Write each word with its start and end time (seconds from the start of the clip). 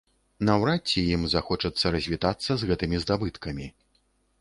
Наўрад 0.47 0.81
ці 0.93 1.03
ім 1.17 1.27
захочацца 1.35 1.85
развітацца 1.99 2.51
з 2.63 2.73
гэтымі 2.73 2.95
здабыткамі. 3.07 3.73